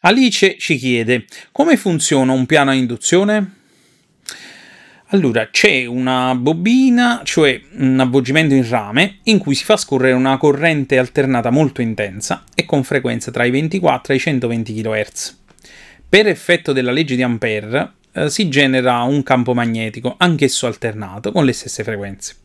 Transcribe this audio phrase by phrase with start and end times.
[0.00, 3.52] Alice ci chiede come funziona un piano a induzione?
[5.10, 10.36] Allora, c'è una bobina, cioè un avvolgimento in rame, in cui si fa scorrere una
[10.36, 15.38] corrente alternata molto intensa e con frequenza tra i 24 e i 120 kHz.
[16.08, 21.44] Per effetto della legge di Ampere eh, si genera un campo magnetico, anch'esso alternato, con
[21.44, 22.36] le stesse frequenze.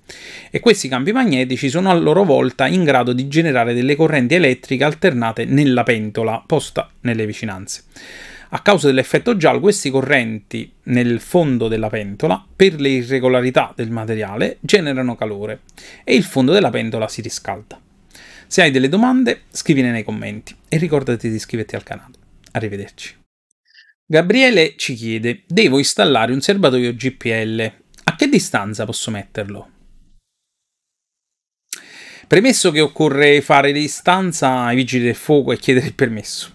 [0.50, 4.84] E questi campi magnetici sono a loro volta in grado di generare delle correnti elettriche
[4.84, 7.84] alternate nella pentola posta nelle vicinanze.
[8.54, 14.58] A causa dell'effetto giallo, queste correnti nel fondo della pentola, per le irregolarità del materiale,
[14.60, 15.62] generano calore
[16.04, 17.80] e il fondo della pentola si riscalda.
[18.46, 22.16] Se hai delle domande, scrivile nei commenti e ricordati di iscriverti al canale.
[22.52, 23.21] Arrivederci.
[24.12, 27.72] Gabriele ci chiede: Devo installare un serbatoio GPL.
[28.04, 29.70] A che distanza posso metterlo?
[32.28, 36.52] Premesso che occorre fare distanza ai vigili del fuoco e chiedere il permesso.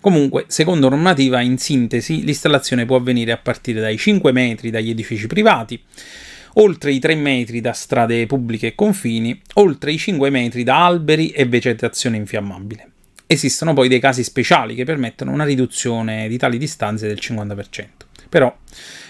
[0.00, 5.26] Comunque, secondo normativa, in sintesi, l'installazione può avvenire a partire dai 5 metri dagli edifici
[5.26, 5.78] privati,
[6.54, 11.28] oltre i 3 metri da strade pubbliche e confini, oltre i 5 metri da alberi
[11.28, 12.92] e vegetazione infiammabile.
[13.30, 17.86] Esistono poi dei casi speciali che permettono una riduzione di tali distanze del 50%.
[18.26, 18.56] Però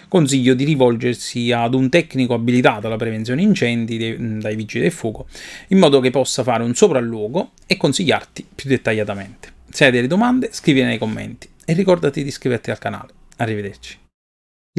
[0.08, 5.28] consiglio di rivolgersi ad un tecnico abilitato alla prevenzione incendi dei, dai vigili del fuoco,
[5.68, 9.52] in modo che possa fare un sopralluogo e consigliarti più dettagliatamente.
[9.70, 13.12] Se hai delle domande, scrivile nei commenti e ricordati di iscriverti al canale.
[13.36, 13.98] Arrivederci.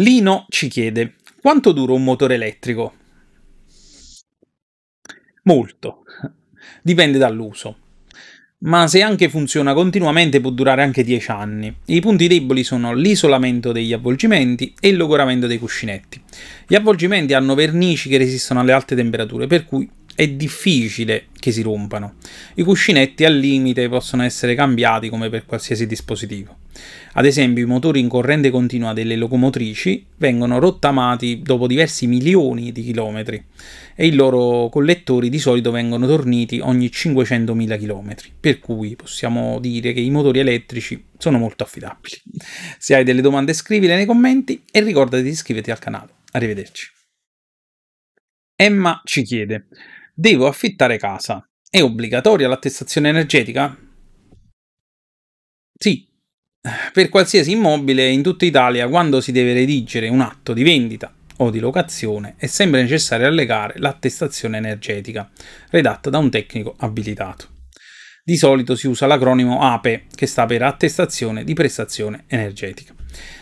[0.02, 2.94] Lino ci chiede: quanto dura un motore elettrico?
[5.44, 6.04] Molto.
[6.84, 7.88] Dipende dall'uso.
[8.62, 11.74] Ma se anche funziona continuamente può durare anche 10 anni.
[11.86, 16.22] I punti deboli sono l'isolamento degli avvolgimenti e il logoramento dei cuscinetti.
[16.68, 21.62] Gli avvolgimenti hanno vernici che resistono alle alte temperature, per cui è difficile che si
[21.62, 22.16] rompano.
[22.56, 26.59] I cuscinetti al limite possono essere cambiati come per qualsiasi dispositivo.
[27.14, 32.84] Ad esempio, i motori in corrente continua delle locomotrici vengono rottamati dopo diversi milioni di
[32.84, 33.44] chilometri
[33.96, 39.92] e i loro collettori di solito vengono torniti ogni 500.000 km, per cui possiamo dire
[39.94, 42.16] che i motori elettrici sono molto affidabili.
[42.78, 46.14] Se hai delle domande scrivile nei commenti e ricordati di iscriverti al canale.
[46.32, 46.92] Arrivederci.
[48.56, 49.68] Emma ci chiede
[50.20, 51.42] Devo affittare casa.
[51.70, 53.74] È obbligatoria l'attestazione energetica?
[55.78, 56.09] Sì.
[56.62, 61.52] Per qualsiasi immobile in tutta Italia, quando si deve redigere un atto di vendita o
[61.52, 65.30] di locazione, è sempre necessario allegare l'attestazione energetica,
[65.70, 67.48] redatta da un tecnico abilitato.
[68.26, 72.94] Di solito si usa l'acronimo APE, che sta per attestazione di prestazione energetica.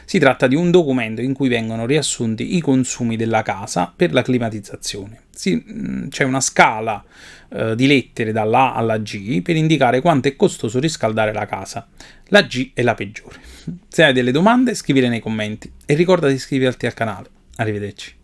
[0.06, 4.22] Si tratta di un documento in cui vengono riassunti i consumi della casa per la
[4.22, 5.24] climatizzazione.
[5.32, 7.04] Si, mm, c'è una scala
[7.50, 11.88] eh, di lettere dalla A alla G per indicare quanto è costoso riscaldare la casa.
[12.28, 13.40] La G è la peggiore.
[13.88, 17.30] Se hai delle domande, scrivile nei commenti e ricorda di iscriverti al canale.
[17.56, 18.16] Arrivederci.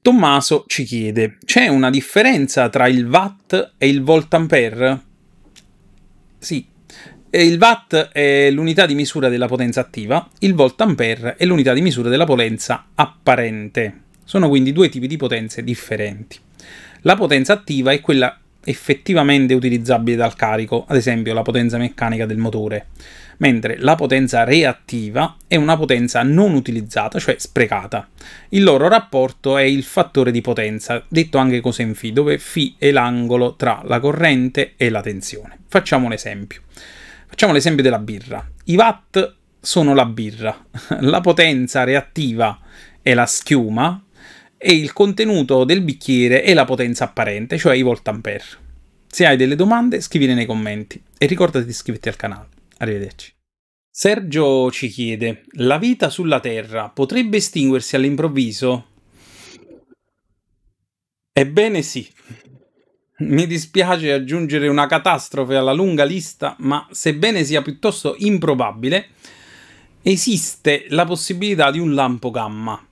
[0.00, 5.00] Tommaso ci chiede: c'è una differenza tra il watt e il volt ampere?
[6.38, 6.66] Sì,
[7.30, 11.82] il watt è l'unità di misura della potenza attiva, il volt ampere è l'unità di
[11.82, 14.00] misura della potenza apparente.
[14.24, 16.38] Sono quindi due tipi di potenze differenti.
[17.02, 22.38] La potenza attiva è quella effettivamente utilizzabile dal carico, ad esempio la potenza meccanica del
[22.38, 22.88] motore,
[23.38, 28.08] mentre la potenza reattiva è una potenza non utilizzata, cioè sprecata.
[28.50, 32.90] Il loro rapporto è il fattore di potenza, detto anche cos'è φ, dove φ è
[32.90, 35.58] l'angolo tra la corrente e la tensione.
[35.66, 36.60] Facciamo un esempio.
[37.26, 38.46] Facciamo l'esempio della birra.
[38.64, 40.64] I watt sono la birra,
[41.00, 42.58] la potenza reattiva
[43.00, 44.00] è la schiuma
[44.64, 48.44] e il contenuto del bicchiere è la potenza apparente, cioè i volt ampere.
[49.08, 52.48] Se hai delle domande, scrivile nei commenti e ricordati di iscriverti al canale.
[52.78, 53.34] Arrivederci.
[53.90, 58.86] Sergio ci chiede: La vita sulla Terra potrebbe estinguersi all'improvviso?
[61.32, 62.08] Ebbene sì.
[63.18, 69.08] Mi dispiace aggiungere una catastrofe alla lunga lista, ma sebbene sia piuttosto improbabile,
[70.02, 72.84] esiste la possibilità di un lampo gamma,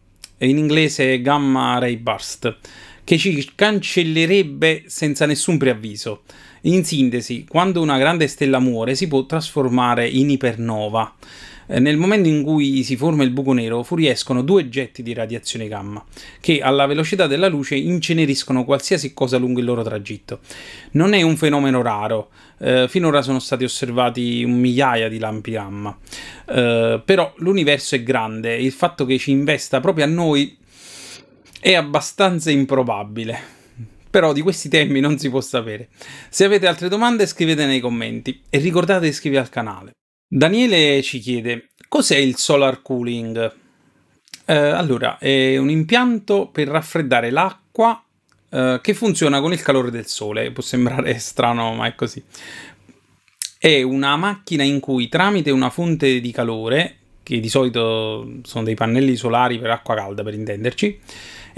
[0.46, 2.56] in inglese gamma ray burst,
[3.04, 6.22] che ci cancellerebbe senza nessun preavviso.
[6.62, 11.14] In sintesi, quando una grande stella muore si può trasformare in ipernova.
[11.72, 15.68] Eh, nel momento in cui si forma il buco nero fuoriescono due getti di radiazione
[15.68, 16.04] gamma
[16.40, 20.40] che alla velocità della luce inceneriscono qualsiasi cosa lungo il loro tragitto.
[20.92, 25.96] Non è un fenomeno raro, eh, finora sono stati osservati un migliaia di lampi gamma,
[26.48, 30.56] eh, però l'universo è grande e il fatto che ci investa proprio a noi
[31.60, 33.58] è abbastanza improbabile.
[34.10, 35.88] Però di questi temi non si può sapere.
[36.30, 39.92] Se avete altre domande scrivete nei commenti e ricordate di iscrivervi al canale.
[40.32, 43.52] Daniele ci chiede cos'è il solar cooling?
[44.44, 48.00] Eh, allora, è un impianto per raffreddare l'acqua
[48.48, 50.52] eh, che funziona con il calore del sole.
[50.52, 52.22] Può sembrare strano, ma è così.
[53.58, 58.76] È una macchina in cui tramite una fonte di calore, che di solito sono dei
[58.76, 61.00] pannelli solari per acqua calda per intenderci,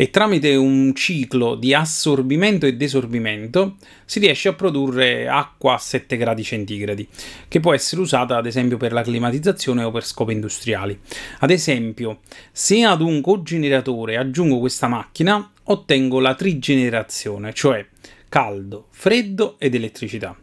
[0.02, 6.16] e tramite un ciclo di assorbimento e desorbimento si riesce a produrre acqua a 7
[6.16, 7.06] gradi centigradi,
[7.46, 10.98] che può essere usata ad esempio per la climatizzazione o per scopi industriali.
[11.38, 12.18] Ad esempio,
[12.50, 17.86] se ad un cogeneratore aggiungo questa macchina, ottengo la trigenerazione, cioè
[18.28, 20.36] caldo, freddo ed elettricità.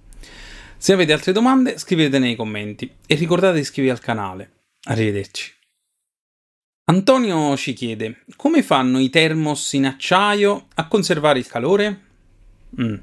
[0.77, 4.51] Se avete altre domande scrivete nei commenti e ricordate di iscrivervi al canale.
[4.83, 5.58] Arrivederci.
[6.89, 11.99] Antonio ci chiede come fanno i termos in acciaio a conservare il calore?
[12.81, 12.95] Mm.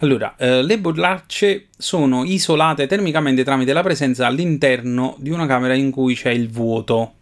[0.00, 5.92] Allora, eh, le borracce sono isolate termicamente tramite la presenza all'interno di una camera in
[5.92, 7.18] cui c'è il vuoto.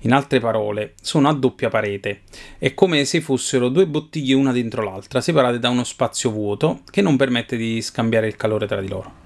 [0.00, 2.22] In altre parole, sono a doppia parete.
[2.58, 7.00] È come se fossero due bottiglie una dentro l'altra, separate da uno spazio vuoto che
[7.00, 9.22] non permette di scambiare il calore tra di loro.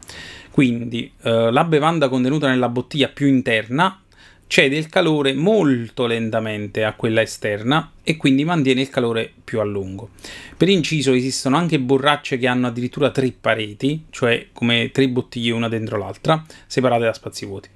[0.51, 4.03] Quindi, eh, la bevanda contenuta nella bottiglia più interna
[4.49, 9.65] cede il calore molto lentamente a quella esterna e quindi mantiene il calore più a
[9.65, 10.11] lungo.
[10.57, 15.69] Per inciso esistono anche borracce che hanno addirittura tre pareti, cioè come tre bottiglie una
[15.69, 17.69] dentro l'altra, separate da spazi vuoti.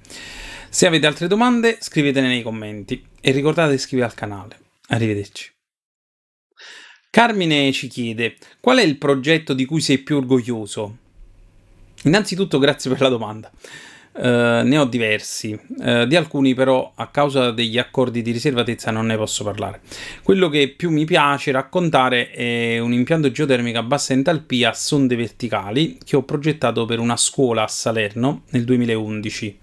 [0.67, 4.59] Se avete altre domande scrivetele nei commenti e ricordate di iscrivervi al canale.
[4.87, 5.51] Arrivederci.
[7.11, 10.97] Carmine ci chiede qual è il progetto di cui sei più orgoglioso?
[12.05, 13.51] Innanzitutto grazie per la domanda.
[14.15, 19.07] Uh, ne ho diversi, uh, di alcuni però a causa degli accordi di riservatezza non
[19.07, 19.81] ne posso parlare.
[20.21, 25.15] Quello che più mi piace raccontare è un impianto geotermico a bassa entalpia a sonde
[25.15, 29.57] verticali che ho progettato per una scuola a Salerno nel 2011.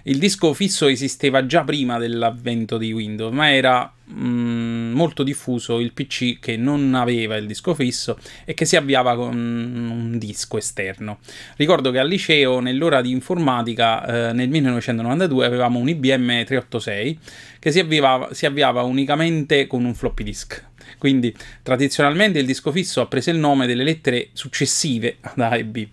[0.05, 5.93] Il disco fisso esisteva già prima dell'avvento di Windows, ma era Mm, molto diffuso il
[5.93, 11.19] PC che non aveva il disco fisso e che si avviava con un disco esterno.
[11.57, 17.19] Ricordo che al liceo, nell'ora di informatica, eh, nel 1992, avevamo un IBM 386
[17.61, 20.65] che si avviava, si avviava unicamente con un floppy disk.
[20.99, 25.65] Quindi tradizionalmente il disco fisso ha preso il nome delle lettere successive ad A e
[25.65, 25.87] B.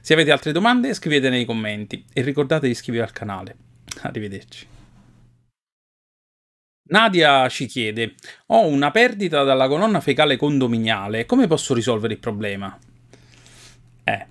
[0.00, 3.56] Se avete altre domande scrivete nei commenti e ricordate di iscrivervi al canale.
[4.02, 4.66] Arrivederci.
[6.84, 8.14] Nadia ci chiede:
[8.46, 12.76] Ho una perdita dalla colonna fecale condominiale, come posso risolvere il problema?
[14.04, 14.26] Eh.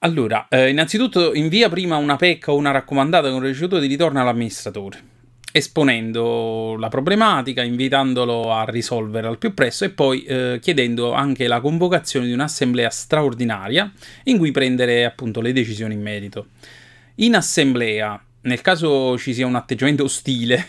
[0.00, 4.98] Allora, eh, innanzitutto invia prima una PEC o una raccomandata con ricevuto di ritorno all'amministratore,
[5.52, 11.60] esponendo la problematica, invitandolo a risolvere al più presto e poi eh, chiedendo anche la
[11.60, 13.92] convocazione di un'assemblea straordinaria
[14.24, 16.46] in cui prendere appunto le decisioni in merito.
[17.16, 20.66] In assemblea, nel caso ci sia un atteggiamento ostile,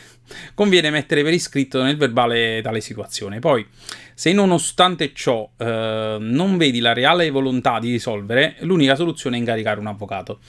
[0.53, 3.39] conviene mettere per iscritto nel verbale tale situazione.
[3.39, 3.65] Poi,
[4.13, 9.79] se nonostante ciò eh, non vedi la reale volontà di risolvere, l'unica soluzione è incaricare
[9.79, 10.39] un avvocato.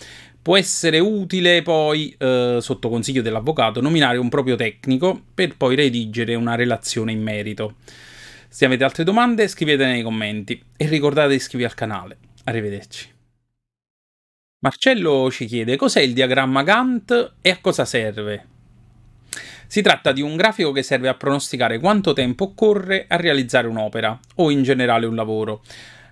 [0.43, 6.35] Può essere utile poi, eh, sotto consiglio dell'avvocato, nominare un proprio tecnico per poi redigere
[6.35, 7.77] una relazione in merito.
[8.49, 12.19] Se avete altre domande scrivete nei commenti e ricordate di iscrivervi al canale.
[12.45, 13.09] Arrivederci.
[14.59, 18.52] Marcello ci chiede cos'è il diagramma Gantt e a cosa serve.
[19.73, 24.21] Si tratta di un grafico che serve a pronosticare quanto tempo occorre a realizzare un'opera
[24.35, 25.63] o in generale un lavoro.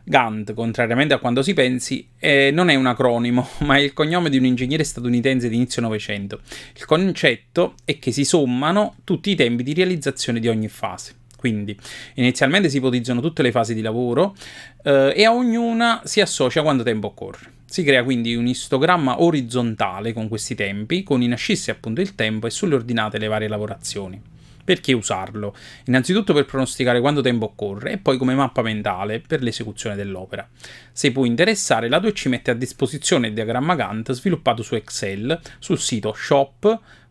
[0.02, 4.30] Gantt, contrariamente a quanto si pensi, eh, non è un acronimo, ma è il cognome
[4.30, 6.40] di un ingegnere statunitense di inizio Novecento.
[6.74, 11.19] Il concetto è che si sommano tutti i tempi di realizzazione di ogni fase.
[11.40, 11.74] Quindi
[12.16, 14.36] inizialmente si ipotizzano tutte le fasi di lavoro
[14.82, 17.50] eh, e a ognuna si associa quanto tempo occorre.
[17.64, 22.46] Si crea quindi un istogramma orizzontale con questi tempi, con in ascisse appunto il tempo
[22.46, 24.20] e sulle ordinate le varie lavorazioni.
[24.62, 25.56] Perché usarlo?
[25.86, 30.46] Innanzitutto per pronosticare quanto tempo occorre e poi come mappa mentale per l'esecuzione dell'opera.
[30.92, 35.78] Se può interessare, la 2C mette a disposizione il diagramma Gantt sviluppato su Excel sul
[35.78, 36.12] sito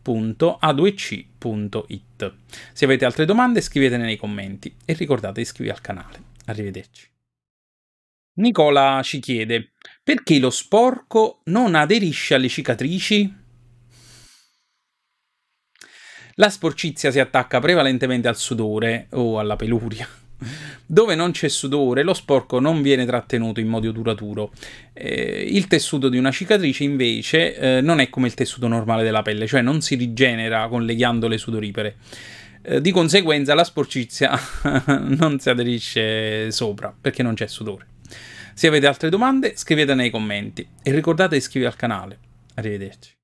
[0.03, 2.33] shop.a2c.it.
[2.73, 6.23] Se avete altre domande scrivetene nei commenti e ricordate di iscrivervi al canale.
[6.45, 7.07] Arrivederci.
[8.39, 13.35] Nicola ci chiede perché lo sporco non aderisce alle cicatrici?
[16.35, 20.07] La sporcizia si attacca prevalentemente al sudore o alla peluria.
[20.85, 24.51] Dove non c'è sudore, lo sporco non viene trattenuto in modo duraturo.
[24.93, 29.21] Eh, il tessuto di una cicatrice, invece, eh, non è come il tessuto normale della
[29.21, 31.97] pelle, cioè non si rigenera con le ghiandole sudoripere.
[32.61, 34.37] Eh, di conseguenza, la sporcizia
[35.07, 37.87] non si aderisce sopra perché non c'è sudore.
[38.53, 42.19] Se avete altre domande, scrivete nei commenti e ricordate di iscrivervi al canale.
[42.55, 43.18] Arrivederci.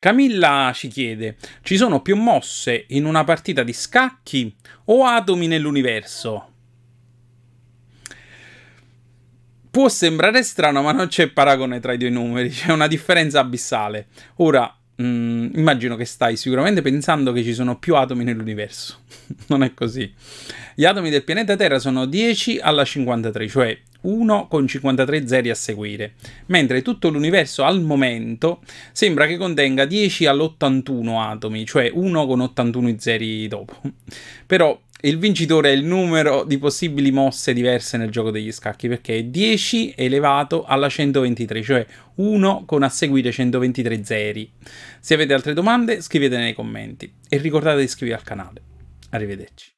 [0.00, 4.54] Camilla ci chiede: ci sono più mosse in una partita di scacchi
[4.86, 6.52] o atomi nell'universo?
[9.70, 14.06] Può sembrare strano, ma non c'è paragone tra i due numeri, c'è una differenza abissale.
[14.36, 19.00] Ora, mh, mm, immagino che stai sicuramente pensando che ci sono più atomi nell'universo.
[19.48, 20.14] non è così.
[20.76, 25.54] Gli atomi del pianeta Terra sono 10 alla 53, cioè 1 con 53 zeri a
[25.54, 26.14] seguire,
[26.46, 28.60] mentre tutto l'universo al momento
[28.92, 33.80] sembra che contenga 10 all'81 atomi, cioè 1 con 81 zeri dopo.
[34.46, 39.16] Però il vincitore è il numero di possibili mosse diverse nel gioco degli scacchi, perché
[39.16, 41.86] è 10 elevato alla 123, cioè
[42.16, 44.50] 1 con a seguire 123 zeri.
[44.98, 48.62] Se avete altre domande scrivete nei commenti e ricordate di iscrivervi al canale.
[49.10, 49.77] Arrivederci.